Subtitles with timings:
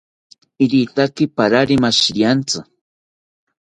[0.63, 2.59] Irotaki parari mashiriantzi